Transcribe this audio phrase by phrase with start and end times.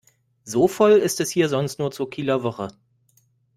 [0.45, 2.69] So voll ist es hier sonst nur zur Kieler Woche.